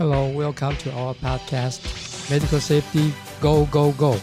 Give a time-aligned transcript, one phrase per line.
[0.00, 1.80] Hello, welcome to our podcast,
[2.30, 4.16] Medical Safety Go Go Go。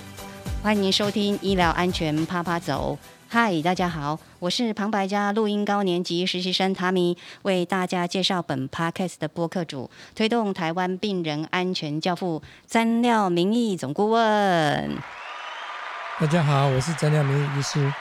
[0.63, 2.97] 欢迎收听医疗安全啪啪走。
[3.27, 14.97] 嗨，大家好，我是旁白家录音高年级实习生塔米，为大家介绍本 podcast 的播客主，推动台湾病人安全教父詹廖明义总顾问。
[16.19, 17.93] 大家好，我是詹廖明义医师。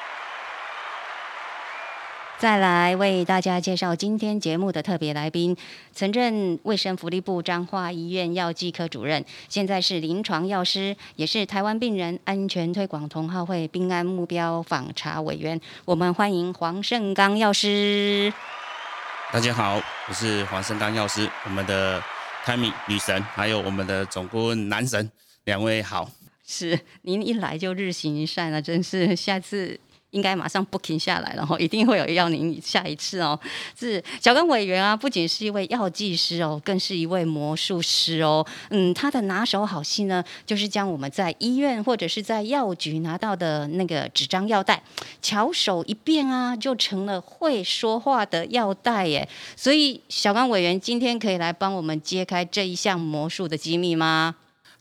[2.39, 5.57] 再来为大家介绍今天节目的特别来宾，
[5.93, 15.59] 曾任卫生福利部彰化医院药剂科主任，现在是临床药师，也是台湾病人安全推广同好会病安目标访查委员。
[15.87, 18.31] 我们欢迎黄胜刚药师。
[19.33, 22.03] 大家好，我是黄胜刚药师，我们的
[22.45, 25.11] Tammy 女神，还有我们的总顾问男神，
[25.45, 26.11] 两位好。
[26.47, 29.81] 是您一来就日行一善了，真是下次。
[30.17, 33.39] 应该马上 booking 下来，然后一定会有要您下一次哦。
[33.79, 38.45] 是小刚委员啊，不仅是一位药剂师哦，更是一位魔术师哦。
[38.71, 44.83] 嗯，他的拿手好戏呢，就是将我们在医院或者是在药局拿到的那个纸张药袋，
[45.21, 49.29] 巧手一变啊，就成了会说话的药袋耶。
[49.55, 54.37] 所以小刚委员今天可以来帮我们揭开这一项魔术的机密吗？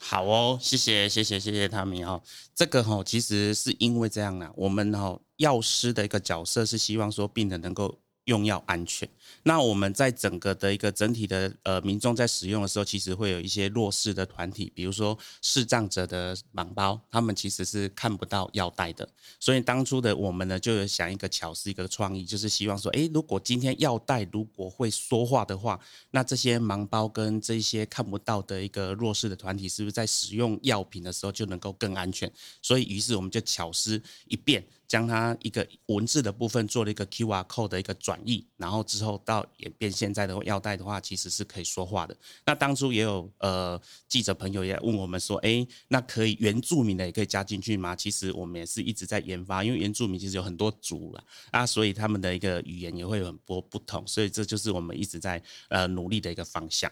[0.07, 2.21] 好哦，谢谢谢谢谢谢他们哦。
[2.53, 7.97] 这个哈其实是因为这样啊，我们哈药师的一个角色是希望说病人能够。
[8.25, 9.07] 用药安全，
[9.47, 19.07] 那我们在整个的一个整体的呃民众在使用的时候，其实会有一些弱势的团体，比如说视障者的盲包，他们其实是看不到药袋的。
[19.39, 25.79] 所以当初的我们呢，就有想一个巧思，一个创意，就是希望说，诶，如果今天药袋如果会说话的话，
[26.09, 32.31] 那这些盲包跟这些看不到的一个弱势的团体，是不是在使用药品的时候就能够更安全？
[32.63, 34.65] 所以于是我们就巧思一变。
[34.95, 42.15] 将它一个文字的部分做了一个 Q R code 的一个转译，然后之后到演变现在的腰带的话，其实是可以说话的。
[42.45, 47.93] 那当初也有呃记者朋友也问我们说，哎，那可以原住民的也可以加进去吗？
[47.93, 56.89] 其实我们也是一直在研发，因为原住民其实有很多族了啊，所以他们的一个语言也会有很多不同，所以这就是我们一直在呃努力的一个方向。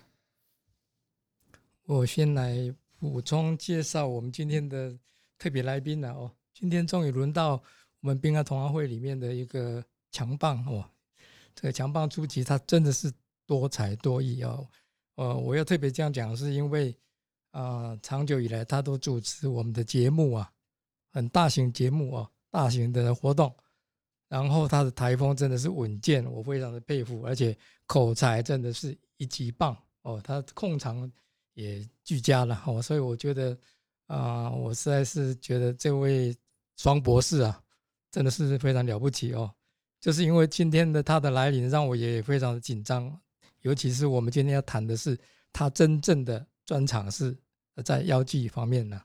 [1.85, 4.93] 我先来补充介绍我们今天的
[5.39, 7.63] 特别来宾了哦，今天终于轮到。
[8.03, 9.81] 我们滨安同行会里面的一个
[10.11, 10.83] 强棒哦，
[11.55, 13.09] 这个强棒出奇，他真的是
[13.45, 14.67] 多才多艺哦。
[15.15, 16.93] 呃，我要特别这样讲，是因为
[17.51, 20.51] 啊，长久以来他都主持我们的节目啊，
[21.13, 23.55] 很大型节目啊，大型的活动，
[24.27, 31.09] 然后他的台风真的是稳健，我非常的佩服，而且口才真的是一级棒哦，他控场
[31.53, 33.57] 也俱佳了哦，所以我觉得
[34.07, 36.35] 啊，我实在是觉得这位
[36.75, 37.61] 双博士啊。
[38.13, 39.51] 真的是非常了不起哦！
[39.99, 43.19] 就是因为今天的他的来临，让我也非常的紧张。
[43.61, 45.17] 尤其是我们今天要谈的是
[45.51, 47.35] 他真正的专长是
[47.83, 49.01] 在药剂方面呢，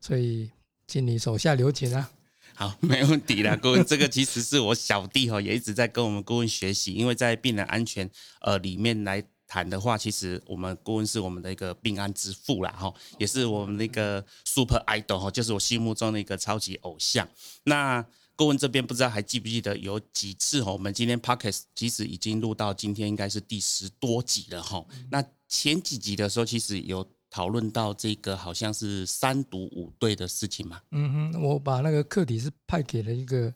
[0.00, 0.48] 所以
[0.86, 2.08] 请你手下留情啊。
[2.54, 3.82] 好，没问题啦，顾问。
[3.86, 6.92] 这个其实是我小弟哈，也一直在跟我们顾问学习。
[6.94, 8.08] 因为在病人安全
[8.42, 17.26] 呃里面来谈的话，其实我们顾问是我们的一个病安之父啦，哈，也是我们那个 super idol 哈，就是我心目中的一个超级偶像。
[17.64, 18.04] 那
[18.40, 20.72] 顾问这边不知道还记不记得有几次哈？
[20.72, 24.82] 我们今天 podcast 其实已经录到今天应该是第十多集了哈。
[25.10, 30.80] 那前几集的时候其实有讨论到这个好像是三毒五对的事情嘛。
[30.92, 33.52] 嗯哼，我把那个课题是派给了一个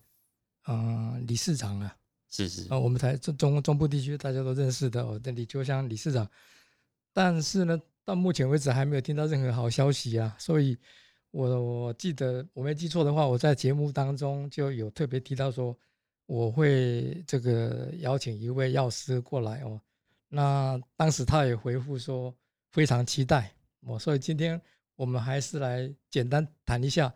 [0.67, 1.97] 呃理事长啊，
[2.31, 6.31] 是是啊，我们台中中中部地区大家都认识的哦，那李秋香理事长。
[7.15, 10.77] 但是呢，到目前为止还没有听到任何好消息啊，所以。
[11.35, 15.77] 我我记得我没记错的话，我在节目当中就有特别提到说，
[16.27, 19.81] 我会这个邀请一位药师过来哦。
[20.29, 22.33] 那当时他也回复说
[22.71, 24.61] 非常期待哦，所以今天
[24.95, 27.13] 我们还是来简单谈一下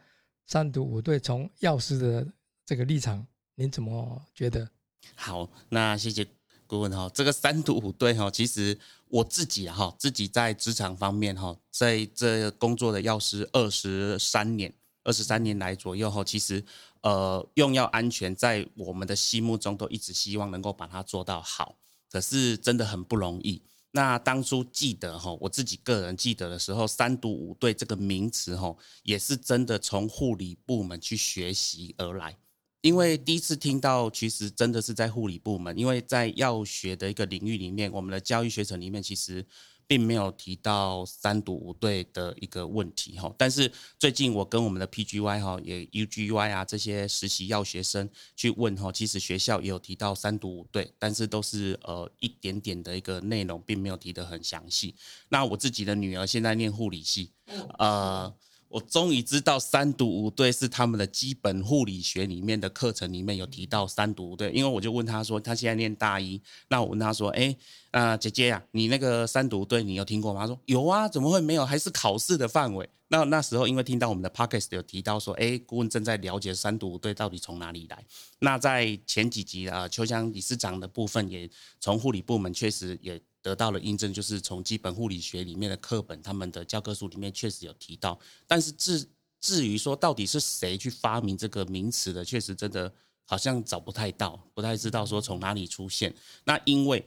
[0.47, 2.27] 三毒五对从药师的
[2.67, 3.25] 这个立场，
[3.55, 4.69] 您怎么觉得？
[5.15, 6.27] 好，那谢谢。
[6.67, 8.79] 顾问哈，这个三毒五对哈，其实
[9.11, 14.73] 我自己哈，自己在职场方面哈，在这工作的药师二十三年，
[15.05, 16.65] 二十三年来左右哈，其实
[17.03, 21.77] 呃，用药安全在我们的心目中都一直希望能够把它做到好，
[22.11, 23.63] 可是真的很不容易。
[23.93, 32.37] 那当初记得哈，我自己个人记得的时候，三毒五对这个名词哈，也是真的从护理部门去学习而来。
[32.81, 39.45] 因为第一次听到，其实真的是在护理部门，因为在药学的一个领域里面，我们的教育学程里面其实
[39.87, 43.35] 并没有提到三读五对的一个问题哈。
[43.37, 54.95] 但是最近我跟我们的 PGY 哈，也 UGY 啊这些实习药学生去问哈，其实学校也有提到三读五对，但是都是呃一点点的一个内容，并没有提得很详细。
[55.31, 57.33] 那我自己的女儿现在念护理系，
[57.79, 58.33] 呃。
[58.69, 67.57] 我终于知道三读五对是他们的基本护理学里面的课程里面有提到三读五对，因为我就问他说，他现在念大一，那我问他说，哎，
[67.93, 70.41] 啊姐姐呀，你那个三读对你有听过吗？
[70.43, 71.65] 他说有啊，怎么会没有？
[71.65, 72.89] 还是考试的范围。
[73.11, 78.05] 那那时候因为听到我们的 podcast 有提到说，哎，顾问正在了解三读五对到底从哪里来。
[78.41, 81.49] 那在前几集啊，秋香理事长的部分也
[81.81, 83.19] 从护理部门确实也。
[83.43, 88.19] 得到了印证，就是从基本护理学里面的课本，他们的教科书里面确实有提到。
[88.47, 89.09] 但是至
[89.41, 92.93] 至于说到底是谁去发明这个名词的，确实真的
[93.25, 96.13] 好像找不太到，不太知道说从哪里出现。
[96.45, 97.05] 那因为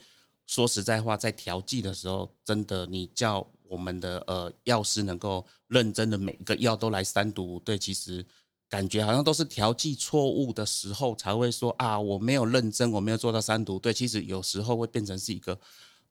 [0.47, 8.25] 说实在话，在调剂的时候，真的你叫我们的呃药师能够认真的每一个药都来三读，对，其实
[8.69, 15.59] 感觉好像都是调剂错误的时候才会说啊，我没有认真，我没有做到三读，对，其实有时候会变成是一个。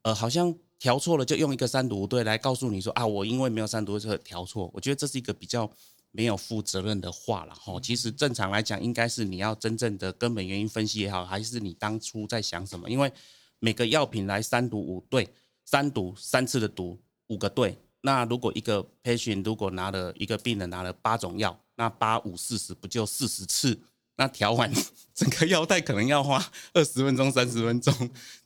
[0.03, 4.71] 呃，好像调错了，就用一个三读对来告诉你说啊，我因为没有三读对调错。
[4.73, 5.69] 我觉得这是一个比较
[6.11, 7.79] 没有负责任的话了哈。
[7.79, 12.89] 其实正常来讲，应该是你要真正的根本原因分析也好，还是你当初在想什么？
[12.89, 13.11] 因为
[13.59, 15.29] 每个药品来三读五对，
[15.65, 17.77] 三读三次的读五个对。
[18.01, 23.79] 那如果一个 patient 如果拿了一个病人拿了八种药，那八五四十不就四十次？
[24.21, 24.71] 那调完
[25.15, 26.39] 整个药袋可能要花
[26.73, 27.91] 二十分钟、三十分钟，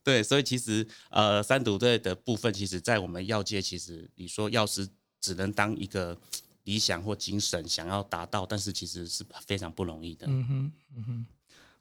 [0.02, 4.88] 对，所以其实呃，三毒队的部分，其实在我们药界，其实你说药师
[5.20, 6.18] 只能当一个
[6.64, 10.26] 理想或精神想要达到，但是其实是非常不容易的。
[10.30, 11.26] 嗯哼，嗯哼，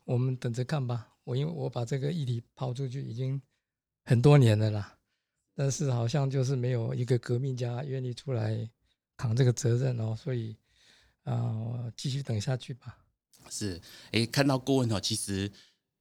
[0.02, 1.06] 我们等着看吧。
[1.22, 3.40] 我因为我把这个议题抛出去已经
[4.04, 4.98] 很多年了啦，
[5.54, 8.68] 但是好像就是没有一个革命家愿意出来
[9.16, 10.56] 扛这个责任哦，所以
[11.22, 12.98] 啊，我继续等下去吧。
[13.50, 13.80] 是，
[14.12, 15.50] 诶，看到顾问哈，其实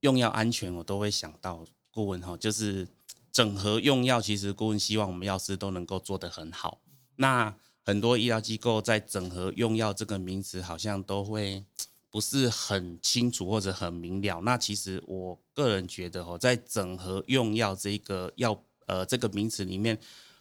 [0.01, 2.87] 用药安全我都会想到顾问哈，就是
[3.31, 6.81] 整合用药，其实顾问希望我们药师都能够做得很好。
[7.15, 11.63] 那很多医疗机构在整合用药这个名词，好像都会
[12.09, 14.41] 不是很清楚或者很明了。
[14.41, 19.99] 那其实我个人觉得哈，在整合用药这个药呃这个名词里面，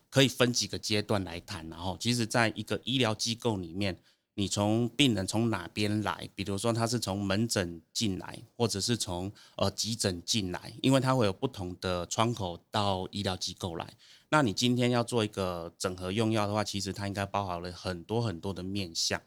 [0.09, 1.69] 可以分几个阶段来谈。
[1.69, 3.99] 然后，其实在一个医疗机构里面。
[4.35, 6.29] 你从病人从哪边来？
[6.35, 13.95] 比如说他是从门诊进来，或者是从呃急诊进来，因为他会有不同的窗口到医疗机构来。
[14.31, 19.21] 那你今天要做一个整合用药的话，其实它应该包含了很多很多的面向。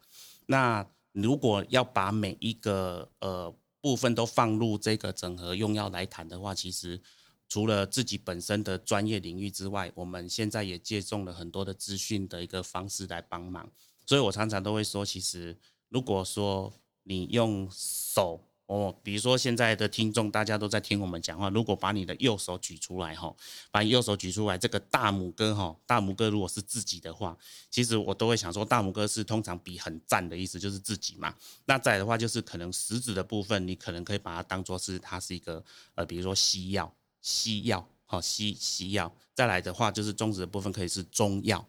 [0.48, 7.00] 那如果要把每一个呃部分都放入这个整合用药来谈的话，其实
[7.48, 13.70] 除了自己本身的专业领域之外，我们现在也借重了很多的资讯的一个方式来帮忙。
[14.06, 15.58] 所以我常常都会说，其实
[15.90, 16.72] 如果说
[17.04, 23.32] 你用手哦，比如说现在的听众大家都在听我们讲话，如果把你的右手举出来哈，
[23.70, 27.38] 把你右手举出来，这个大拇哥哈，大拇哥如果是自己的话，
[27.70, 31.36] 其实我都会想说，大拇哥是通常比很赞的意思，就是自己嘛。
[31.66, 35.64] 那再的话就是可能食指的部分，你可能可以把它当做是它是一个
[35.94, 36.92] 呃，比如说西药，
[37.22, 39.14] 西药好西西药。
[39.36, 41.64] 再来的话就是中指的部分可以是中药。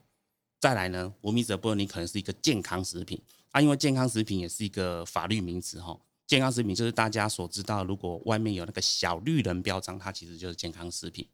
[0.58, 3.20] 再来呢，无名指部分你可能是一个健康食品
[3.50, 5.98] 啊，因为健康食品也是一个法律名词哈。
[6.26, 11.26] 健康食品就是大家所知道，如果外面有那个小绿人标章，它其实就是健康食品。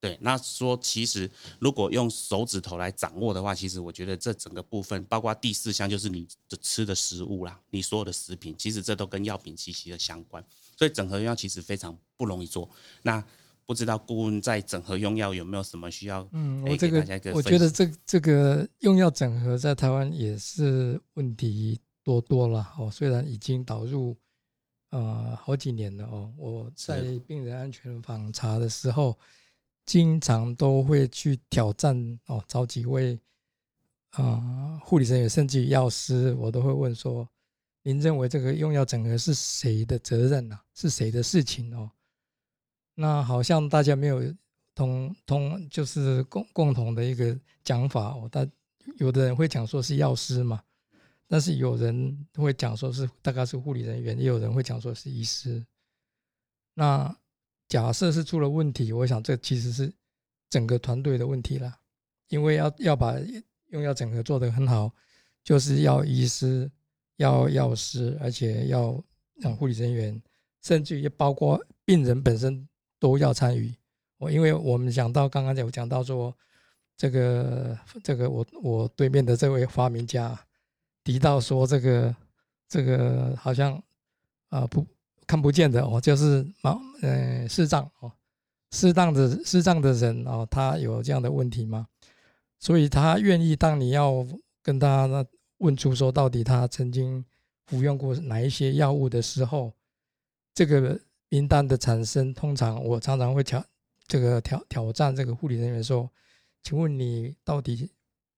[0.00, 10.42] 对，那说其实如果用手指头来掌握的话，其实我觉得这整个部分，包括第四项就是你的吃的食物啦，你所有的食品，其实这都跟药品息息的相关。
[10.76, 12.70] 所以整合用药其实非常不容易做。
[13.02, 13.22] 那
[13.68, 16.26] 不知道顾问在整合用药有没有什么需要？
[16.32, 22.90] 嗯，我这个我觉得这这个用药整合在台湾也是问题多多了哦。
[22.90, 24.16] 虽然已经导入
[24.88, 29.18] 呃好几年了哦，我在病人安全访查的时候，
[29.84, 33.20] 经常都会去挑战哦，找几位
[34.12, 37.28] 啊护理人员甚至于药师，我都会问说：
[37.82, 40.58] 您认为这个用药整合是谁的责任呢？
[40.72, 41.90] 是谁的事情哦？
[43.00, 44.20] 那好像大家没有
[44.74, 48.50] 同同就是共共同的一个讲法哦，但
[48.96, 50.60] 有的人会讲说是药师嘛，
[51.28, 55.64] 但是有人会讲说是大概是护理人员，也有人会讲说是医师。
[56.74, 57.16] 那
[57.68, 59.92] 假设是出了问题，我想这其实是
[60.50, 61.72] 整个团队的问题了，
[62.30, 63.14] 因为要要把
[63.68, 64.92] 用药整合做得很好，
[65.44, 66.68] 就是要医师、
[67.18, 69.00] 要药师，而且要
[69.36, 70.20] 让护理人员，
[70.62, 72.68] 甚至于包括病人本身。
[72.98, 73.74] 都要参与，
[74.18, 76.34] 我因为我们讲到刚刚有讲到说，
[76.96, 80.38] 这个这个我我对面的这位发明家
[81.04, 82.14] 提到说，这个
[82.68, 83.80] 这个好像
[84.48, 84.84] 啊不
[85.26, 88.10] 看不见的哦，就是盲呃视障哦，
[88.72, 91.86] 视障的视障的人哦，他有这样的问题吗？
[92.58, 94.26] 所以他愿意当你要
[94.62, 95.24] 跟他
[95.58, 97.24] 问出说到底他曾经
[97.66, 99.72] 服用过哪一些药物的时候，
[100.52, 103.64] 这个名单的产生，通常我常常会挑
[104.06, 106.10] 这个挑挑战这个护理人员说。
[106.60, 107.88] 请问你到底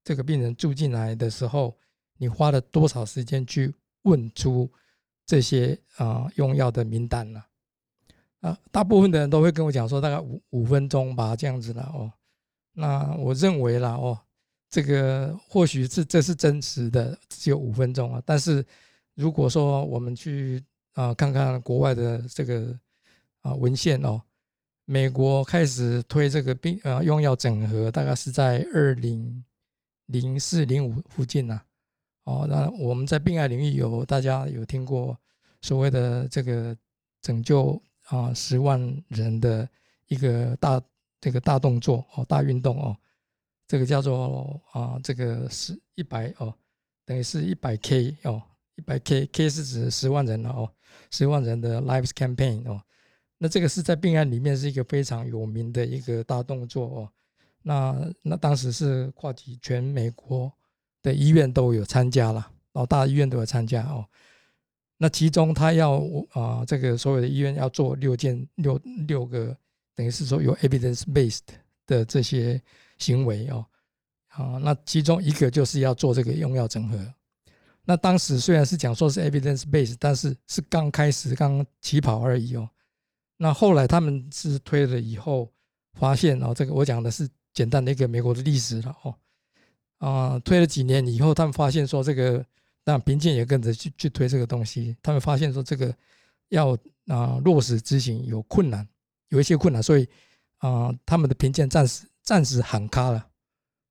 [0.05, 1.75] 这个病人住进来的时候，
[2.19, 4.71] 你花了多少时间去问出
[5.25, 7.43] 这些啊用药的名单呢？
[8.41, 12.13] 啊，大部分的人都会跟我讲说，大概五五分钟吧，这样子的哦。
[12.73, 14.21] 那我认为啦哦，
[14.69, 18.23] 这个或许是这是真实的，只有五分钟啊。
[18.25, 18.65] 但是
[19.15, 20.63] 如果说我们去
[20.95, 22.79] 啊看看国外的这个
[23.41, 24.23] 啊文献哦。
[24.85, 29.45] 美国开始推这个病啊用药整合，大概是在二零
[30.07, 31.63] 零四零五附近呐。
[32.25, 35.17] 哦，那我们在病癌领域有大家有听过
[35.63, 36.77] 所谓的这个
[37.23, 39.69] 拯救啊十万人的
[40.09, 40.83] 一个大
[41.21, 42.97] 这个大动作哦大运动哦，
[43.69, 46.53] 这个叫做啊这个是一百哦
[47.05, 48.43] 等于是一百 K 哦
[48.81, 50.67] 一百 K K 是指十万人哦
[51.11, 52.81] 十万人的 Lives Campaign 哦。
[53.37, 57.13] 那这个是在病案里面是一个非常有名的一个大动作哦。
[57.61, 60.51] 那那当时是跨几全美国
[61.03, 64.03] 的医院都有参加了，哦，大医院都有参加哦。
[64.97, 69.55] 那其中他要啊，这个所有的医院要做六件六六个，
[69.95, 71.53] 等于是说有 evidence based
[71.87, 72.59] 的这些
[72.97, 73.67] 行为哦。
[74.29, 76.99] 啊，那其中一个就是要做这个用药整合。
[77.91, 82.71] 那当时虽然是讲说是 evidence base，但是是刚开始刚起跑而已哦。
[83.37, 85.53] 那后来他们是推了以后，
[85.95, 89.13] 发现哦，这个我讲的是简单的一个美国的历史了哦，
[89.99, 92.47] 啊，推了几年以后，他们发现说这个，
[92.85, 95.93] 那贫贱也跟着去去推这个东西，他们发现说这个
[96.51, 96.79] 要
[97.09, 98.87] 啊落实执行有困难，
[99.31, 100.07] 有一些困难，所以
[100.59, 103.27] 啊，他们的贫贱暂时暂时喊卡了。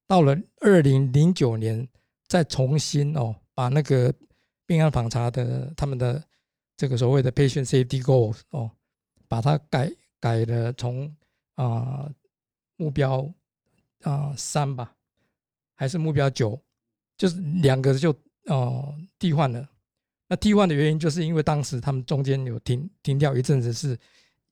[0.07, 1.85] 到了二零零九年，
[2.29, 4.13] 再重新哦，把那个
[4.65, 6.23] 病案访查的他们的
[6.77, 8.71] 这个所谓的 patient safety goals 哦。
[9.27, 11.13] 把它改改了，从
[11.55, 12.09] 啊
[12.77, 13.29] 目标
[14.03, 14.95] 啊三吧，
[15.75, 16.57] 还是目标九，
[17.17, 19.69] 就是两个就哦替换了。
[20.29, 23.99] 那替换的原因，就是因为当时他们中间有停停掉一阵子，是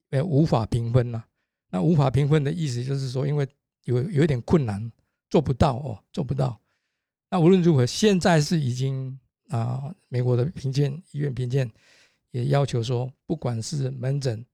[0.09, 1.25] 呃无法评分了。
[1.69, 3.47] 那无法评分的意思就是说，因为
[3.85, 4.91] 有有一点困难，
[5.29, 6.59] 做不到哦，做不到。
[7.29, 9.19] 那无论如何，现在是已经
[9.49, 11.71] 啊，美国的评鉴医院评鉴
[12.31, 14.45] 也要求说，不管是门诊。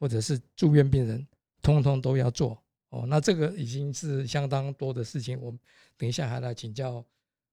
[0.00, 1.26] 或者是住院病人，
[1.62, 3.06] 通通都要做哦。
[3.06, 5.40] 那这个已经是相当多的事情。
[5.40, 5.58] 我们
[5.96, 7.02] 等一下还来请教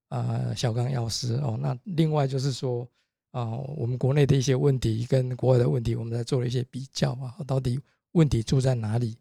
[0.09, 1.57] 啊，小刚药师哦。
[1.61, 2.85] 那另外就是说
[3.29, 7.79] 啊，我们国内的一些问题跟国外的问题，我们在做了一些比较啊，到底
[8.13, 9.15] 问题出在哪里？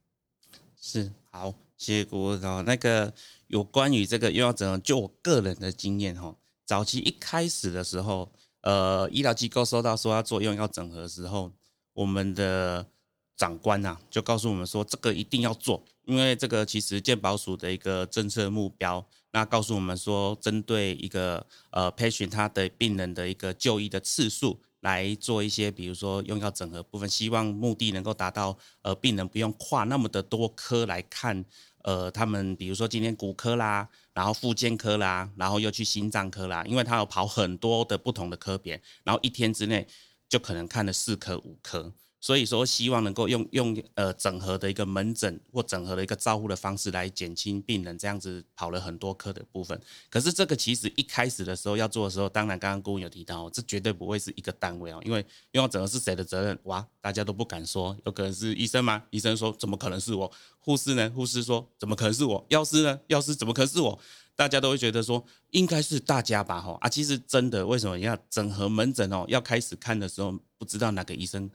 [0.74, 2.62] 是好，谢谢郭导。
[2.64, 3.10] 那个
[3.46, 11.50] 有关于这个用药整合，就我个人的经验哈，早期一开始的时候，呃，医疗机构收到说要做用药整合的时候，
[11.94, 12.86] 我们的
[13.34, 31.44] 长官呐，就告诉我们说，这个一定要做，因为这个其实健保署的一个政策目标，那告诉我们说，针对一个呃 patient 他的病人的一个就医的次数来做一些，比如说用药整合部分，希望目的能够达到呃病人不用跨那么的多科来看，
[31.82, 39.86] 呃他们比如说今天骨科啦，然后复健科啦，然后又去心脏科啦，因为他要跑很多的不同的科别，然后一天之内
[40.28, 41.92] 就可能看了四科五科。
[42.20, 49.80] 所以说，希望能够用用呃整合的一个门诊或整合的一个照护的方式来减轻病人这样子跑了很多科的部分。
[50.10, 56.58] 可是这个其实一开始的时候要做的时候，当然刚刚顾问有提到，这绝对不会是一个单位哦，因为用整合是谁的责任？
[56.64, 59.02] 哇，大家都不敢说，有可能是医生吗？
[59.08, 60.30] 医生说怎么可能是我？
[60.58, 61.10] 护士呢？
[61.16, 62.44] 护士说怎么可能是我？
[62.50, 63.00] 药师呢？
[63.06, 63.98] 药师怎么可能是我？
[64.36, 66.60] 大家都会觉得说应该是大家吧？
[66.60, 69.24] 哈啊，其实真的为什么要整合门诊哦？
[69.26, 71.50] 要开始看的时候，不知道哪个医生。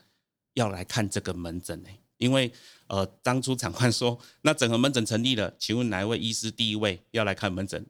[0.55, 1.89] 要来看这个门诊呢？
[2.17, 2.51] 因为
[2.87, 7.85] 呃，当初长官说， 那整合门诊成立了，请问哪一位医师第一位要来看门诊？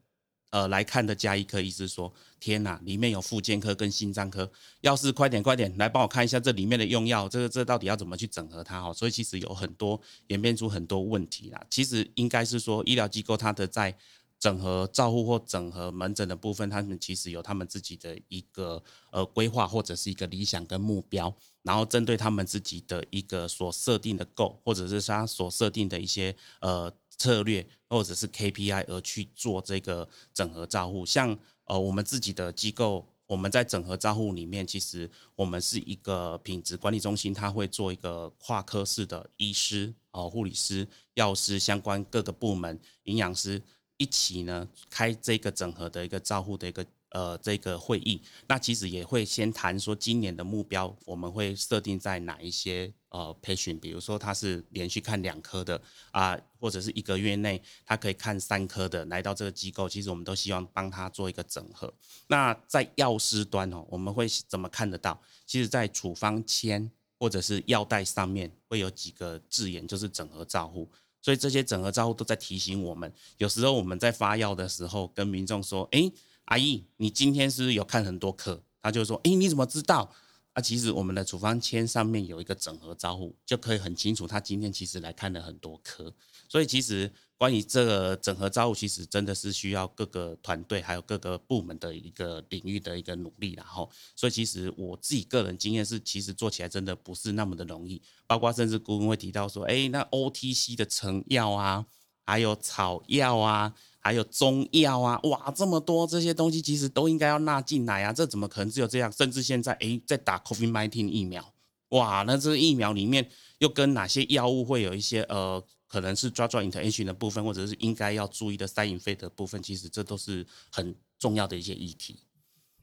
[0.52, 8.82] 呃，来看的加医科医师说：天哪，里面有复健科跟心脏科，要是快点快点来帮我看一下这里面的用药，这个这到底要怎么去整合它？
[8.82, 11.62] 哈，所以其实有很多演变出很多问题啦。
[11.70, 13.94] 其实应该是说，医疗机构它的在
[14.40, 21.36] 整合照护或整合门诊的部分，他们其实有他们自己的一个呃规划或者是一个理想跟目标。
[21.64, 31.04] 然后针对他们自己的一个所设定的 GO 或者是他所设定的一些呃策略或者是 KPI 而去做这个整合照护。
[31.04, 43.60] 像呃我们自己的机构，我们在整合照护里面，其实我们是一个品质管理中心，它会做一个跨科室的医师、哦护理师、药师相关各个部门、营养师
[43.98, 46.86] 一起呢开这个整合的一个照护的一个。
[47.12, 61.94] 呃，这个会议，那其实也会先谈说今年的目标，我们会设定在哪一些呃培训，比如说他是连续看两科的啊，或者是一个月内他可以看三科的，来到这个机构，其实我们都希望帮他做一个整合。
[62.28, 65.18] 那在药师端哦，我们会怎么看得到？
[65.46, 70.92] 其实，在处方签或者是药袋上面会有几个字眼，就是整合照护，
[71.26, 76.12] 所以这些整合照护都在提醒我们，有时候我们在发药的时候跟民众说，哎。
[76.46, 78.62] 阿姨，你今天是不是有看很多课？
[78.80, 80.14] 他就说：“哎，你怎么知道？”
[80.54, 86.14] 啊，其实我们的处方签上面有一个整合招呼，就可以很清楚他今天其实来看了很多科。
[86.48, 93.54] 所以其实关于这个整合招呼，其实真的是需要各个团队还有各个部门的一个领域的一个努力。
[93.54, 98.02] 然后，所以其实我自己个人经验是，其实做起来真的不是那么的容易。
[98.28, 101.86] 包括甚至顾问会提到说：“哎，那 OTC 的成药啊，
[102.26, 103.74] 还有草药啊。”
[104.06, 109.12] 还有中药啊，哇，这么多这些东西其实都应该要纳进来啊，这怎么可能只有这样？
[109.12, 111.44] 甚至现在诶，在打 COVID-19 疫苗，
[111.90, 113.28] 哇，那这个疫苗里面
[113.58, 122.20] 又跟哪些药物会有一些呃，可能是抓抓 interaction 的部分，或者是应该要注意的 side effect 的部分，其实这都是很重要的一些议题。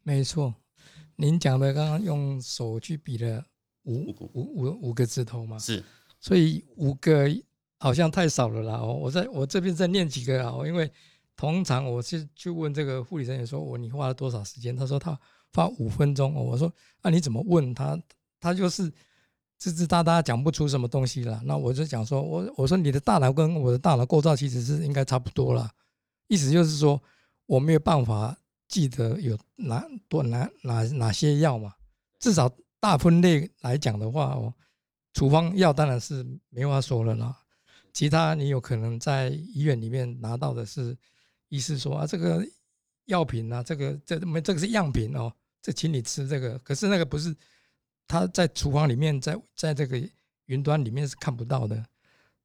[0.02, 0.54] 没错，
[1.16, 3.44] 您讲的刚刚用手去比了
[3.85, 5.82] 五五五五个指头嘛，是，
[6.21, 7.28] 所以五个
[7.78, 8.75] 好像太少了啦。
[8.76, 10.90] 哦，我在我这边再念几个啊，因为。
[11.35, 15.18] 通常我是去问这个护理人员说：“我你花了多少时间？”他说他
[15.52, 16.32] 花五分钟。
[16.35, 17.99] 我说：“那你怎么问他？
[18.38, 18.92] 他就是
[19.62, 25.71] 吱吱哒哒讲不出什么东西了。”那我就讲说：“我我说你的大脑跟我的大脑构造其实是应该差不多了，
[26.26, 27.00] 意思就是说
[27.47, 31.73] 我没有办法记得有哪多哪哪哪些药嘛。
[32.19, 32.50] 至少
[32.81, 34.52] 大分类来讲的话，哦，
[35.12, 37.37] 处方药当然是没话说了啦。
[37.92, 40.96] 其他你有可能在医院里面拿到的是。”
[41.53, 42.42] 医师说啊，这个
[43.05, 46.59] 药品啊，这个这没这个是样品哦，这请你吃这个。
[46.61, 47.37] 可是那个不是
[48.12, 49.98] 他在厨房里面，在在这个
[50.44, 51.83] 云端里面是看不到的。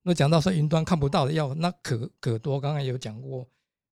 [0.02, 2.58] 那讲到说云端看不到的药，那可可多。
[2.58, 3.46] 刚刚有讲过，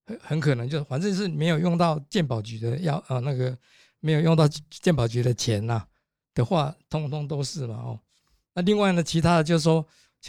[0.05, 3.57] 很很可能就反正是没有用到健保局的药啊，那个
[3.99, 5.85] 没有用到健保局的钱呐
[6.33, 7.99] 的话，通通都是嘛哦。
[8.53, 9.85] 那另外呢，其他的就是说，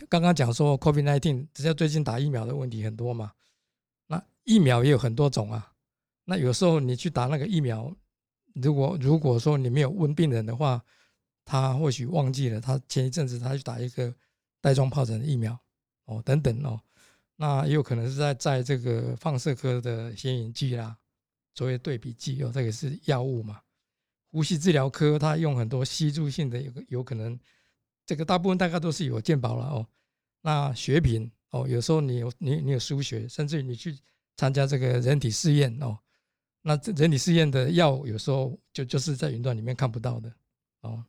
[0.09, 3.31] 刚刚讲说 COVID-19，只要最近打疫苗的问题很多嘛。
[4.09, 5.71] 那疫苗也有很多种啊，
[6.25, 7.95] 那有时候你去打那个疫苗，
[8.55, 10.83] 如果如果说你没有问病人的话，
[11.47, 14.15] 他或许忘记了，他前一阵子他去打一个
[14.61, 15.59] 带状疱疹的疫苗
[16.05, 16.79] 哦，等等哦，
[17.37, 20.95] 那也有可能是在在这个放射科的显影剂啦，
[21.55, 23.63] 作为对比剂哦，这个是药物嘛，
[24.31, 27.39] 呼吸治疗科他用很多吸入性的，有有可能
[28.05, 29.87] 这个大部分大概都是有健保了哦，
[30.43, 33.97] 那血品哦，有时候你有你你有输血，甚至于你去。
[34.39, 35.99] 参加这个人体试验哦，
[36.61, 40.31] 那这人体试验的药有时候就就是在云端里面看不到的
[40.83, 41.03] 哦。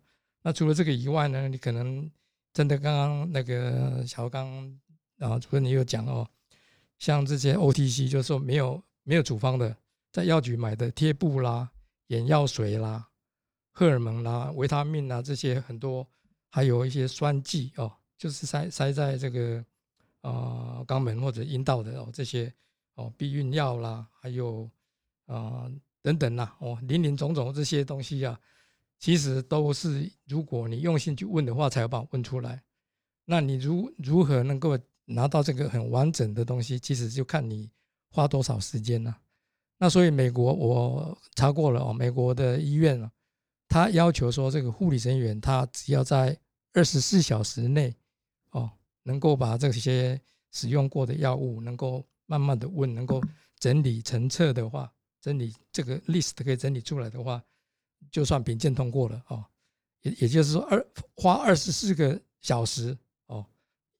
[0.47, 2.09] 那除了这个以外呢，你可能
[2.53, 4.47] 真的刚刚那个小刚
[5.19, 6.25] 啊主任你有讲哦，
[6.97, 9.75] 像这些 OTC 就是说没有没有处方的，
[10.09, 11.69] 在药局买的贴布啦、
[12.07, 13.09] 眼药水啦、
[13.73, 16.07] 荷尔蒙啦、维他命啦这些很多，
[16.49, 19.61] 还有一些栓剂哦，就是塞塞在这个
[20.21, 22.53] 啊肛门或者阴道的哦这些。
[22.95, 24.67] 哦，避孕药啦，还有
[25.25, 25.69] 啊
[26.01, 28.39] 等等啦，哦，林林总总这些东西啊，
[28.99, 32.61] 其实都是如果你用心去问的话，才有办法问出来。
[33.25, 37.69] 那你如如何能够拿到这个很完整的东西，其实就看你
[38.09, 39.17] 花多少时间了。
[39.77, 43.11] 那所以美国我查过了哦，美国的医院啊，
[43.67, 46.37] 他要求说这个护理人员他只要在
[46.73, 47.95] 二十四小时内
[48.51, 48.71] 哦，
[49.03, 50.19] 能够把这些
[50.51, 52.05] 使用过的药物能够。
[52.29, 53.23] 慢慢的问，能够
[53.57, 57.41] 整理成册的话，整理这个 list 可以整理出来的话，
[58.11, 59.45] 就算评鉴通过了哦。
[60.01, 63.45] 也也就是说，二花二十四个小时哦，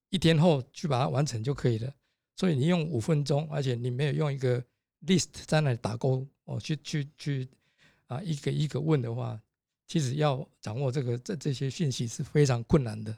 [0.10, 1.94] 一天后去把它完成就可以了。
[2.36, 4.64] 所以你用五分钟，而且你没有用一个
[5.06, 7.48] list 在那里打勾哦，去去去
[8.06, 9.42] 啊，一个一个问的话，
[9.88, 13.18] 其实要掌握这个这这些讯息是非常困难的。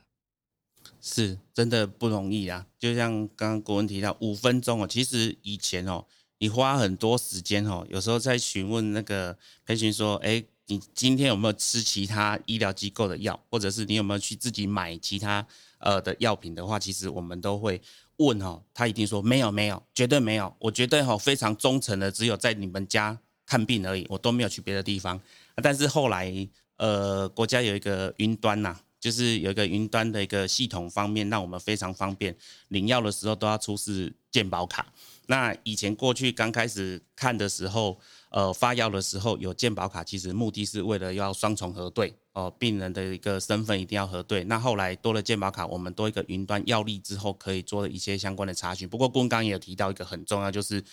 [1.01, 2.65] 是真的不容易啊！
[2.77, 6.05] 就像刚刚国文提到五分钟哦，其实以前哦，
[6.37, 15.45] 你花很多时间哦，有时候在询问那个培训说，哎，你今天有没有吃其他医疗机构的药，或者是你有没有去自己买其他
[15.79, 17.81] 呃的药品的话，其实我们都会
[18.17, 25.19] 问哈，他一定说没有没有，绝对没有，我绝对哈非常忠诚的，只有在你们家看病而已，我都没有去别的地方。
[25.55, 26.31] 但是后来
[26.77, 28.79] 呃，国家有一个云端呐。
[28.99, 32.35] 就是有一个云端的一个系统方面，让我们非常方便
[32.67, 34.85] 领药的时候都要出示健保卡。
[35.27, 37.97] 那以前过去刚开始看的时候，
[38.29, 44.43] 呃，发药的时候有健保卡，其实目的是为了要双重核对哦，病人的一个身份一定要核对。
[44.43, 48.87] 那后来多了健保卡，我们多一个云端药力之后，可以做一些相关的查询。
[48.87, 50.83] 不过顾刚也有提到一个很重要，就是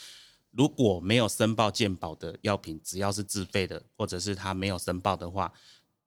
[0.50, 5.52] 如果没有申报健保的药品，只要是自费的，或者是他没有申报的话。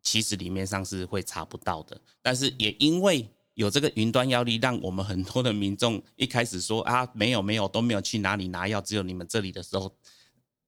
[0.02, 9.94] 其实里面上是会查不到的，但是也因为有这个云端药力，让我们很多的民众一开始说啊没有没有都没有去哪里拿药，只有你们这里的时候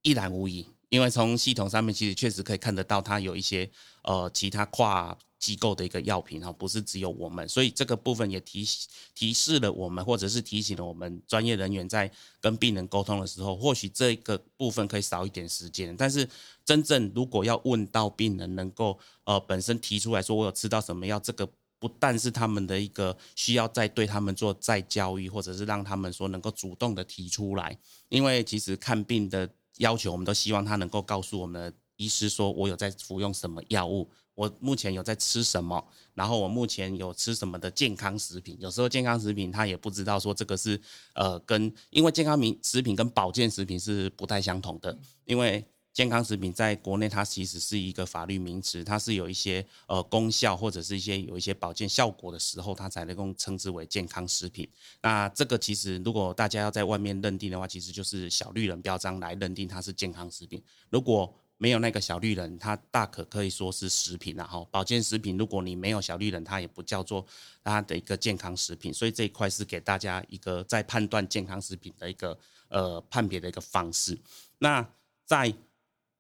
[0.02, 0.66] 一览无遗。
[0.90, 3.70] 因为从系统上面其实确实可以看得到，它有一些
[4.04, 8.68] 呃其他跨机构的一个药品哈，不是只有我们，所以这个部分也提
[9.16, 12.12] 提示了我们，或者是提醒了我们专业人员在
[12.42, 15.96] 跟病人沟通的时候，或许这个部分可以少一点时间。
[15.96, 16.28] 但是
[16.66, 21.48] 真正如果要问到病人能够呃本身提出来说我有吃到什么药，这个
[21.80, 27.78] 不但是他们的一个需要再对他们做再教育，或者是让他们说能够主动的提出来，
[28.10, 29.50] 因为其实看病的。
[29.82, 38.56] 要求我们都希望他能够告诉我们的医师说，我有在服用什么药物，我目前有在吃什么，然后我目前有吃什么的健康食品。
[38.60, 40.80] 有时候健康食品他也不知道说这个是
[41.15, 45.65] 呃跟，因为健康名食品跟保健食品是不太相同的，因为。
[45.93, 54.67] 健康食品在国内，它其实是一个法律名词，它是有一些呃功效或者是一些有一些保健效果的时候，它才能够称之为健康食品。
[55.01, 60.63] 那这个其实如果大家要在外面认定的话，其实就是小绿人标章来认定它是健康食品。
[60.89, 67.23] 如果没有那个小绿人，它大可可以说是食品然后保健食品，如果你没有小绿人，它也不叫做
[67.63, 68.91] 它的一个健康食品。
[68.91, 72.36] 所以这一块是给大家一个在判断健康食品的一个
[72.69, 74.17] 呃判别的一个方式。
[74.58, 74.84] 那
[75.25, 75.54] 在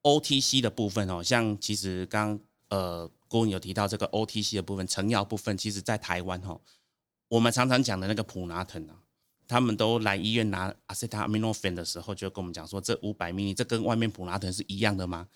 [0.03, 6.59] OTC 的部分哦，像其实刚呃郭文有提到这个 OTC 的部分，成药部分，其实在台湾哈，
[7.27, 8.95] 我们常常讲的那个普拿疼啊，
[9.47, 15.27] 他们都来医院拿阿塞塔米诺芬的时候，就跟我们讲说，这五百 ml 这跟外面普拿疼是一样的吗？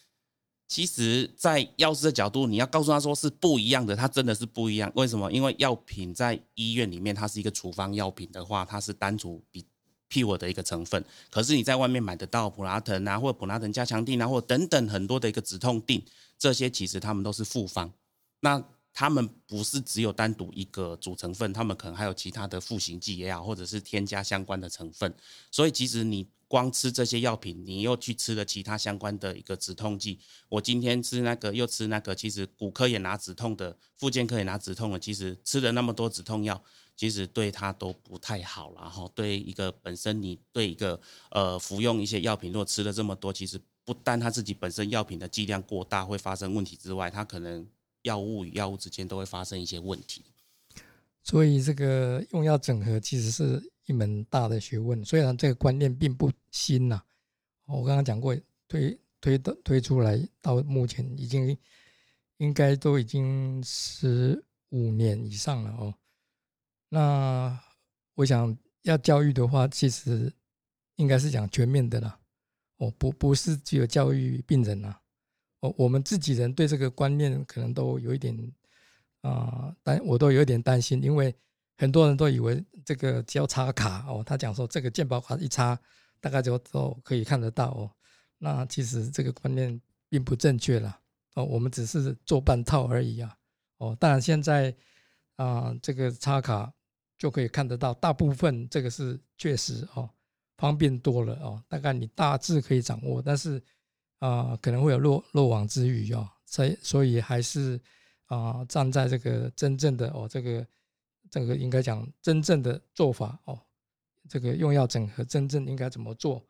[0.67, 4.91] 其实，在药师的角度，你要告诉他说是不一样的，它真的是不一样。
[4.95, 5.31] 为什么？
[5.31, 9.63] 因为药品在医院里面，它是一个处方药品的话，它是单独比。
[10.07, 16.01] P 我的一个成分，可是你在外面买得到普拉腾啊，或者普拉腾加强定啊，或等等很多的一个止痛定，
[16.37, 17.91] 这些其实他们都是复方，
[18.39, 18.63] 那
[18.93, 25.13] 他们不是只有单独一个主成分，他们可能还有其他的复形剂也好，或者是添加相关的成分，
[25.51, 36.63] 所以其实你光吃这些药品，你又去吃了其他相关的一个止痛剂，我今天吃那个又吃那个，其实骨科也拿止痛的，附件科也拿止痛的，其实吃了那么多止痛药。
[36.95, 40.99] 其实对他都不太好，然后对一个本身你对一个
[41.31, 47.67] 呃服用一些药品，如果吃了这么多，其实不但他自己本身药品的剂量过大会发生问题之外，他可能
[48.03, 50.23] 药物与药物之间都会发生一些问题。
[51.23, 57.01] 所以这个用药整合其实是一门大的学问，虽然这个观念并不新呐。
[57.65, 58.35] 我刚刚讲过，
[58.67, 61.57] 推推的推出来到目前已经
[62.37, 65.93] 应该都已经十五年以上了哦。
[66.95, 67.59] 那
[68.13, 70.31] 我想要教育的话，其实
[70.95, 72.17] 应该是讲全面的啦。
[72.77, 74.97] 哦，不不是只有教育病人呐。
[75.59, 78.33] 哦，我们自己人对这个观念可能都有一点
[79.23, 81.35] 啊，担我都有一点担心，因为
[81.75, 85.77] 很多人都以为这个只要插卡哦，他讲说这个健保卡一插，
[86.21, 87.91] 大概就都可以看得到哦。
[88.37, 90.97] 那其实这个观念并不正确了。
[91.33, 93.37] 哦，我们只是做半套而已啊。
[93.79, 94.73] 哦，当然现在。
[95.37, 96.71] 啊，这个插卡
[97.17, 100.09] 就可以看得到，大部分这个是确实哦，
[100.57, 101.63] 方便多了哦。
[101.67, 103.61] 大概你大致可以掌握，但是
[104.19, 106.29] 啊，可能会有漏漏网之鱼哦。
[106.45, 107.79] 所以，所以还是
[108.25, 110.67] 啊，站在这个真正的哦，这个
[111.31, 113.57] 这个应该讲真正的做法哦，
[114.27, 116.45] 这个用药整合真正应该怎么做，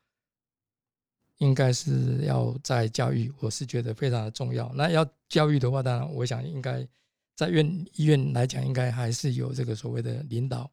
[1.38, 4.72] 应该是要在教育，我是觉得非常的重要。
[4.74, 6.88] 那要教育的话，当然我想应该。
[7.36, 10.72] 在院医院来讲，应该还是有这个所谓的领导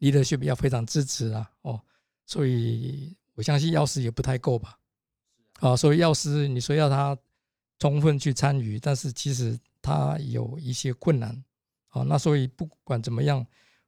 [0.00, 1.80] ，leadership 要非常支持啊，哦，
[2.26, 4.78] 所以我相信药师也不太够吧，
[5.60, 7.16] 啊，所以药师你说要他
[7.78, 11.42] 充分去参与，但是其实他有一些困难，
[11.88, 13.44] 啊，那所以不管怎么样，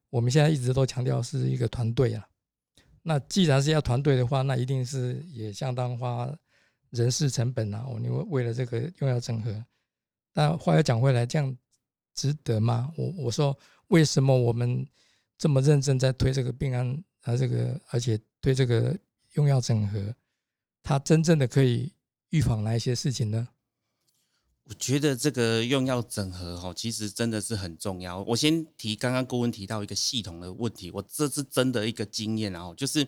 [0.09, 2.27] 我们现在一直都强调是一个团队啊，
[3.03, 6.27] 那既然是要团队的话，那一定是也相当花
[6.89, 9.63] 人事成本啊，哦，你为为了这个用药整合，
[10.33, 11.57] 但话又讲回来，这样
[12.17, 12.91] 值得吗？
[12.97, 13.57] 我我说
[13.89, 14.85] 为什么我们
[15.37, 18.97] 这么认真在推这个病安啊，这个而且推这个
[19.33, 20.13] 用药整合，
[20.81, 21.93] 它真正的可以
[22.31, 23.47] 预防哪一些事情呢？
[24.63, 28.21] 我觉得这个用药整合哈，其实真的是很重要。
[28.23, 33.07] 我先提刚刚顾问提到一个系统的问题，我这是真的一个经验，然后就是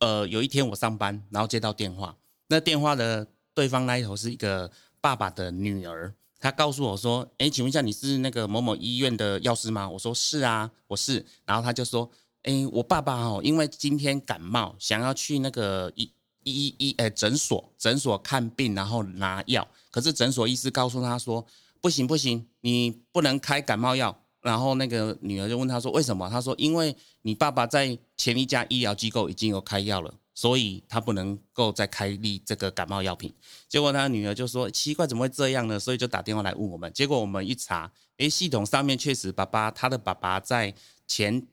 [0.00, 2.16] 呃有一天我上班，然后接到电话，
[2.48, 4.68] 那电话的对方那一头是一个
[5.00, 6.12] 爸爸的女儿，
[6.46, 12.10] 他告诉我说：“哎，请问一下你是那个某某医院的药师吗？”我说：“是啊，我是。”然后他就说
[12.44, 16.10] ：“哎，我爸爸哦，因为今天感冒，想要去那个医。”
[16.48, 19.66] 医医诶，诊所诊所看病，然后拿药。
[19.90, 21.44] 可是诊所医师告诉他说
[21.82, 33.34] ：“不行不行，你不能开感冒药。”然后那个女儿就问他说：“为什么？”他说：“因为你爸爸在前一家医疗机构已经有开药了，所以他不能够再开立这个感冒药品。”
[33.68, 36.92] 结果他女儿就说：“奇怪，怎么会这样呢？”所以就打电话来问我们。
[36.92, 40.72] 结果我们一查，诶，系统上面确实爸爸他的爸爸在
[41.08, 41.44] 前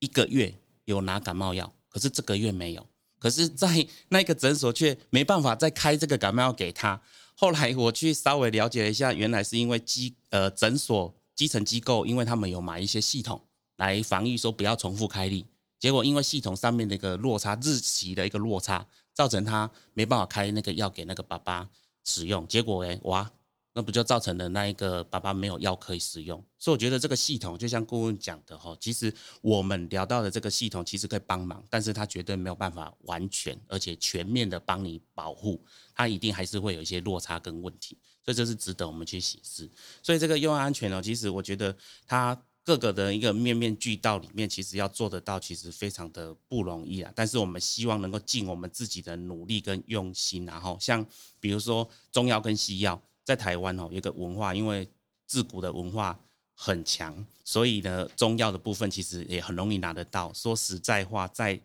[0.00, 0.52] 一个月
[0.84, 2.86] 有拿感冒药，可是这个月没有。
[3.18, 7.00] 可是，在那个诊所却没办法再开这个感冒药给他。
[7.34, 13.42] 后来我去稍微了解了一下，原来是因为基呃诊所基层机构，因为他们有买一些系统
[13.76, 15.46] 来防御，说不要重复开立。
[15.84, 21.68] 结果因为系统上面的一个落差日期的一个落差，造成他没办法开那个药给那个爸爸
[22.04, 22.48] 使用。
[22.48, 23.30] 结果哎哇！
[23.74, 35.62] 那不就造成了那一个爸爸没有药可以使用，所以我觉得这个系统就像顾问讲的哈，其实我们聊到的这个系统其实可以帮忙，但是它绝对没有办法完全而且全面的帮你保护，
[35.94, 39.70] 它一定还是会有一些落差跟问题，所以这是值得我们去显示。
[40.02, 47.12] 所以这个用药安全呢，其实我觉得它各个的一个面面俱到里面，其实要做得到，其实非常的不容易啊。
[47.14, 51.06] 但是我们希望能够尽我们自己的努力跟用心，然后像
[51.38, 53.00] 比如说中药跟西药。
[53.26, 54.86] 在台湾哦，有个文化，因为
[55.26, 56.20] 自古的文化
[56.52, 60.30] 很强，所以呢，中药的部分其实也很容易拿得到。
[60.34, 61.58] 说实在话，在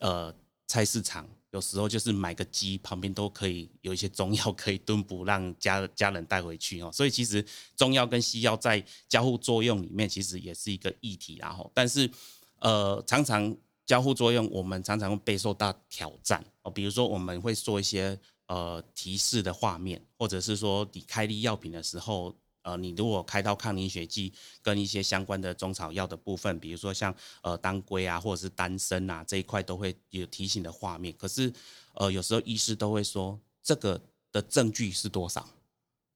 [0.00, 0.30] 呃
[0.66, 6.90] 菜市场，有时候就是买个鸡，旁边都可以有一些中药可以炖补，让家家人带回去哦。
[6.92, 7.44] 所以其实
[7.76, 11.36] 中药跟西药在交互作用里面，其实也是一个议题。
[11.36, 12.10] 然后，但是
[12.58, 16.70] 呃，常常交互作用，我们常常会备受到挑战哦。
[16.70, 18.18] 比如说，我们会做一些。
[18.46, 31.14] 呃，提示的画面，或者是说你开立药品的时候，呃，你如果开到抗凝血剂跟一些相关的中草药的部分，比如说像呃当归啊，或者是丹参啊这一块，都会有提醒的画面。
[31.16, 31.52] 可是，
[31.94, 34.00] 呃，有时候医师都会说，这个
[34.32, 35.48] 的证据是多少？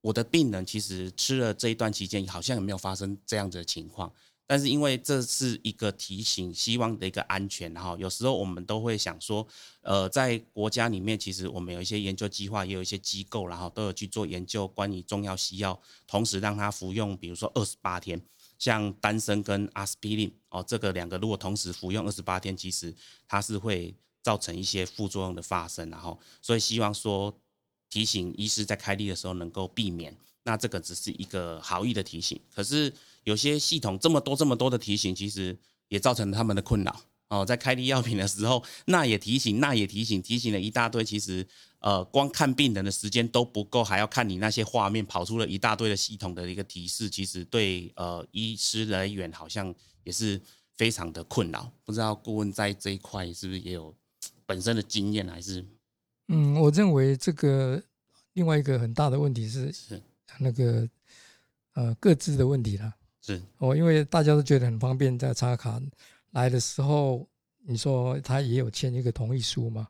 [0.01, 4.11] 我的病人其实吃了这一段期间，好像也没有发生这样子的情况。
[4.51, 9.47] 但是因为这是一个提醒，希望的一个安全，然后有时候我们都会想说，
[9.83, 18.19] 呃，在国家里面，其实我们有一些研究计划，也有一些机构，然后都有去做研究，关于中药、西药，同时让他服用，比如说二十八天，
[18.59, 22.95] 像丹参跟阿司匹林，哦，这个两个如果同时服用二十八天，其实
[23.29, 27.39] 它是会造成一些副作用的发生，然后所以希望说
[27.91, 30.17] 提醒医师在开立的时候能够避免。
[30.49, 32.91] 那这个只是一个好意的提醒，可是
[33.25, 35.55] 有些系统这么多这么多的提醒，其实
[35.89, 37.45] 也造成了他们的困扰哦。
[37.45, 41.05] 在开立药品的时候，那也提醒，那也提醒，提醒了一大堆。
[41.05, 41.47] 其实，
[41.81, 50.41] 呃，光看病人的时间都不够，还要看你那些画面跑出了一大堆的系统的一个提示，其实对呃医师人员好像也是
[50.79, 51.71] 非常的困扰。
[51.85, 53.95] 不知道顾问在这一块是不是也有
[54.47, 55.63] 本身的经验，还是？
[56.29, 57.83] 嗯，我认为这个
[58.33, 60.01] 另外一个很大的问题是是。
[60.39, 60.89] 那个
[61.75, 65.81] 呃，各自的问题啦，是哦，因为大家都觉得很方便，在插卡
[66.33, 67.27] 来的时候，
[67.65, 69.89] 你说他也有签一个同意书嘛？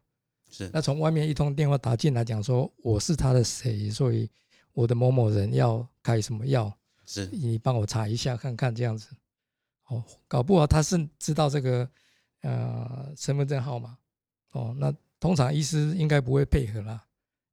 [0.50, 0.70] 是。
[0.72, 4.30] 那从外面一通电话打进来讲说，我是他的谁，所以
[4.72, 6.70] 我的某某人要开什么药，
[7.06, 9.08] 是你帮我查一下看看这样子。
[9.86, 11.88] 哦，搞不好他是知道这个
[12.42, 13.96] 呃身份证号码，
[14.50, 17.02] 哦，那通常医师应该不会配合啦，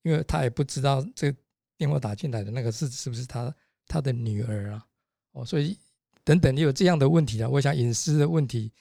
[0.02, 1.34] 因为他也不知道这。
[1.78, 3.54] 电话打进来的那个是是不是他
[3.88, 4.86] 他的女儿啊？
[5.34, 5.78] 哦，所以
[6.24, 7.50] 等等，你有这样的问题啊？
[7.50, 8.72] 我想隐私的问题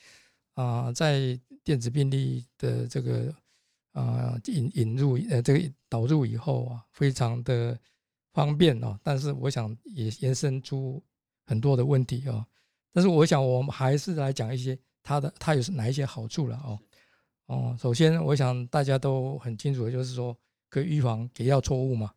[0.54, 3.34] 啊，在电子病历的这个
[3.92, 7.78] 啊引引入呃这个导入以后啊，非常的
[8.32, 8.98] 方便哦。
[9.02, 11.02] 但是我想也延伸出
[11.46, 12.46] 很多的问题哦。
[12.92, 16.78] 但是我想我们还是来讲一些它的它有哪一些好处了哦。
[17.46, 20.34] 哦，首先我想大家都很清楚的就是说，
[20.70, 22.12] 可以预防给药错误嘛。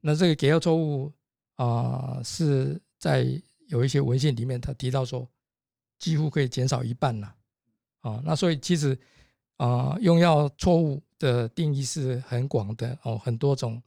[0.00, 1.12] 那这个给药错误
[1.56, 3.26] 啊，是在
[3.68, 5.28] 有一些文献里面，他提到说，
[5.98, 7.34] 几乎可以减少一半了
[8.00, 8.22] 啊。
[8.24, 8.98] 那所以其实
[9.56, 13.82] 啊，用药错误的定义是很广的哦，很多种，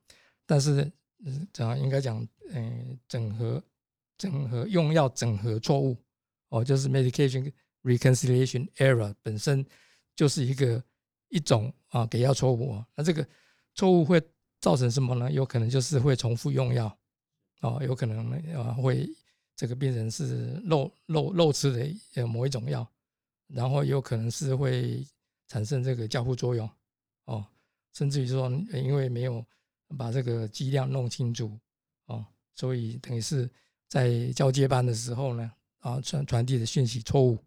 [0.45, 0.89] 但是
[1.25, 3.63] 嗯，怎样应该讲，嗯，整合
[4.17, 5.97] 整合用药整合错误
[6.49, 9.65] 哦，就是 medication reconciliation error 本身
[10.15, 10.81] 就是一个
[11.29, 13.27] 一种啊给药错误哦，那这个
[13.73, 14.21] 错误会
[14.63, 15.29] 造成什么呢？
[15.29, 16.97] 有可能就是会重复用药
[17.59, 19.09] 哦，有可能啊会
[19.57, 22.89] 这个病人是漏漏漏吃的呃某一种药，
[23.47, 25.05] 然后有可能是会
[25.49, 26.69] 产生这个交互作用。
[27.25, 27.45] 哦，
[27.91, 29.45] 甚至于说，因为没有
[29.97, 31.59] 把这个剂量弄清楚，
[32.05, 33.49] 哦，所以等于是
[33.89, 37.37] 在交接班的时候呢，啊传传递的讯息错误，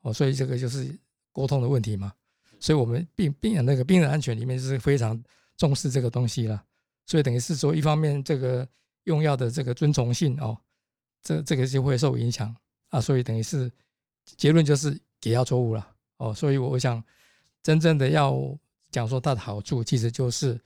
[0.00, 0.92] 哦，所以这个就是
[1.30, 2.12] 沟通的问题嘛。
[2.58, 5.22] 所以我们病病人那个病人安全里面是非常
[5.56, 6.64] 重视这个东西了。
[7.04, 8.68] 所以等于是说，一方面这个
[9.04, 10.56] 用药的这个遵从性哦，
[11.22, 12.54] 这这个就会受影响
[12.88, 13.00] 啊。
[13.00, 13.70] 所以等于是
[14.36, 16.34] 结论就是给药错误了哦。
[16.34, 17.02] 所以我想
[17.62, 18.58] 真正的要。
[18.92, 20.58] 讲说它的好处，其实就是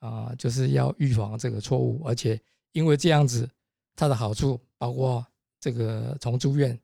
[0.00, 2.40] 啊，就是要预防这个错误，而且
[2.72, 3.48] 因为这样子，
[3.94, 5.24] 它的好处包括
[5.60, 6.76] 这个从住院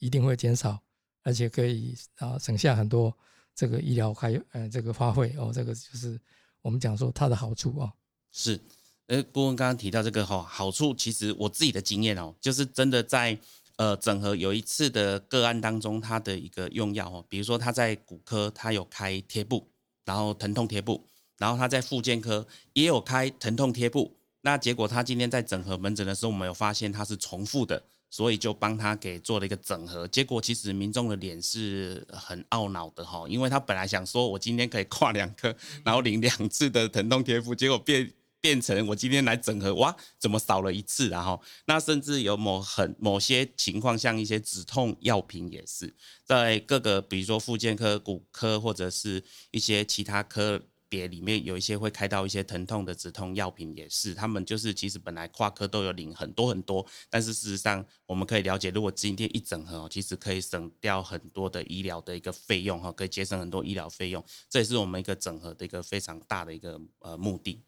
[0.00, 0.78] 一定会减少，
[1.22, 3.16] 而且可以啊省下很多
[3.54, 6.20] 这个医疗还有呃这个花费哦，这个就是
[6.62, 7.92] 我们讲说它的好处啊。
[8.32, 8.60] 是，
[9.06, 13.38] 呃，顾问刚刚提到这个哈好处，其实我自己的经验哦，就是真的在
[13.76, 19.66] 呃整合有一次的个案当中，它的一个用药哦，比如说他在骨科他有开贴布。
[20.02, 30.06] 然后疼痛贴布，然后他在复健科也有开疼痛贴布，那结果他今天在整合门诊的时候，我们有发现他是重复的，所以就帮他给做了一个整合。
[30.08, 38.12] 结果其实民众的脸是很懊恼的哈，因为他本来想说我今天可以跨两颗，然后领两次的疼痛贴敷，结果变。
[38.42, 41.10] 变成我今天来整合，哇，怎么少了一次？
[41.10, 45.94] 然后，那甚至有某很某些情况，像一些止痛药品也是，
[46.24, 50.58] 在各个比如说复健科、骨科或者是一些其他科
[50.90, 54.12] 别里面，有一些会开到一些疼痛的止痛药品也是。
[54.12, 67.62] 他们就是其实本来跨科都有领很多很多，但是事实上我们可以了解，如果今天一整合，其实可以省掉很多的医疗的一个费用哈，可以节省很多医疗费用，这也是我们一个整合的一个非常大的一个呃目的。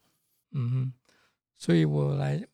[0.51, 0.93] 嗯哼，
[1.57, 2.45] 所以我来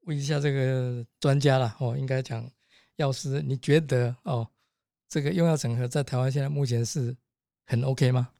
[0.00, 2.50] 问一下这个专家了哦，应该讲
[2.96, 4.46] 药师，你觉得哦，
[5.08, 7.16] 这个用药整合在台湾现在目前是
[7.64, 8.30] 很 OK 吗？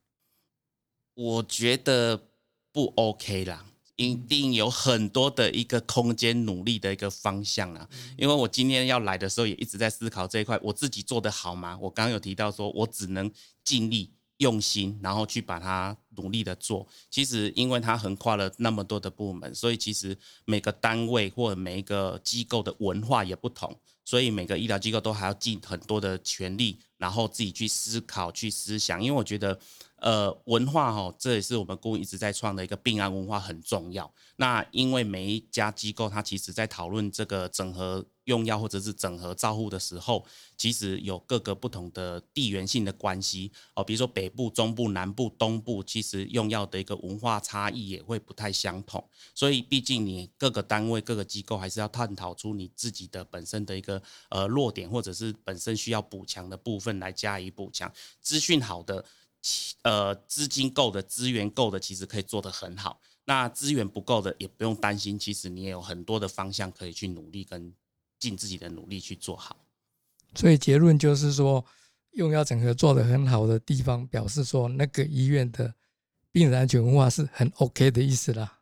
[1.17, 2.29] 我觉得
[2.71, 3.65] 不 OK 啦，
[3.97, 7.89] 一定有很多的一个空间努力的一个方向啦。
[8.17, 11.77] 因为我今天要来的时候也一直在思考这一块，我自己做的好吗？
[11.81, 13.29] 我刚刚有提到说我只能
[13.65, 14.13] 尽力。
[14.39, 16.87] 用心，然后去把它努力的做。
[17.11, 23.75] 其实，因为它横跨了那么多的部门，所以其实每个单位或者每一个机构的文化也不同，
[24.05, 29.03] 所以每个医疗机构都还要尽很多的全力，然后自己去思考、去思想。
[29.03, 29.59] 因为我觉得，
[29.97, 34.13] 呃，文化哈，这也是我们公一直在创的一个病案文化很重要。
[34.37, 38.07] 那因为每一家机构，它其实在讨论这个整合。
[38.27, 49.09] 用药或者是整合照护的时候，其实有各个不同的地缘性的关系哦，比如说北部、中部、南部、东部，其实用药的一个文化差异也会不太相同。
[49.33, 57.89] 所以，毕竟你各个单位、各个机构还是要探讨出你自己的本身的一个呃弱点，或者是本身需要补强的部分来加以补强。
[58.21, 59.05] 资讯好的，
[59.83, 63.01] 呃，资金够的，资源够的，其实可以做得很好。
[63.25, 67.75] 那资源不够的，也不用担心，其实你也有很多的方向可以去努力跟。
[68.19, 69.55] 尽自己的努力去做好，
[70.35, 71.63] 所以结论就是说，
[72.13, 75.75] 用药整合做的很好的地方，表示说那个医院的
[76.33, 78.61] 病人安全文化是很 OK 的意思啦。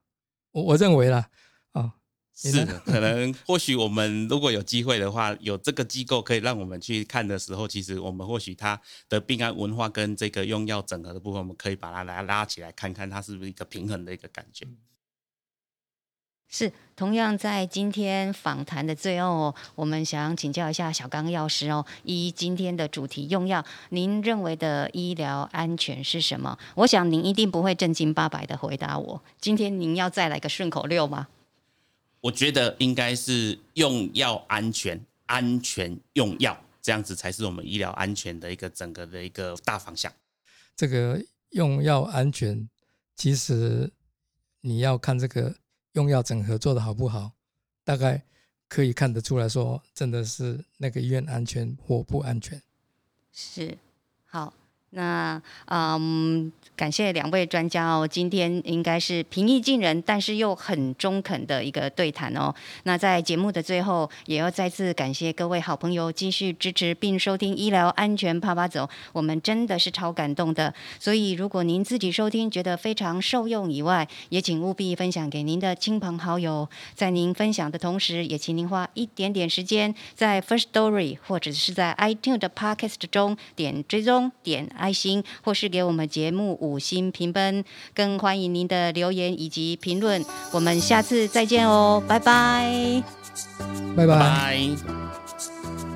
[0.50, 1.30] 我我认为啦，
[2.34, 14.66] 啊，是可能或许我们如果有机会的话，有这个机构可以让我们去看的时候，其实我们或许他的病案文化跟这个用药整合的部分，我们可以把它来拉起来，看看它是不是一个平衡的一个感觉。
[16.50, 26.58] 是，同样在今天访谈的最后，我们想请教一下小刚药师哦，依今天的主题用药，您认为的医疗安全是什么？
[26.74, 29.22] 我想您一定不会正经八百的回答我。
[29.40, 31.28] 今天您要再来个顺口溜吗？
[32.24, 40.10] 我觉得应该是用药安全，安全用药，这样子才是我们医疗安全的一个整个的一个大方向。
[40.74, 42.66] 这个用药安全，
[43.14, 43.92] 其实
[44.62, 45.54] 你要看这个。
[45.94, 47.30] 用药整合做的好不好，
[47.84, 48.20] 大概
[48.66, 52.60] 可以看得出来说，真的是那个医院安全或不安全。
[53.30, 53.78] 是，
[54.24, 54.52] 好，
[54.94, 62.54] 那嗯，感谢两位专家哦，今天应该是平易近人，但是又很中肯的一个对谈哦。
[62.84, 70.72] 那在节目的最后，也要再次感谢各位好朋友继续支持并收听医疗安全啪啪走，我们真的是超感动的。
[71.00, 76.68] 所以如果您自己收听觉得非常受用以外，也请务必分享给您的亲朋好友。
[76.94, 84.68] 在您分享的同时，也请您花一点点时间在 First Story 或者是在 iTunes 的 Podcast 中点追踪点。
[84.84, 87.64] 爱心，或是给我们节目五星评分，
[87.94, 90.22] 更欢迎您的留言以及评论。
[90.52, 93.02] 我们下次再见哦，拜拜，
[93.96, 94.18] 拜拜。
[94.18, 95.93] 拜。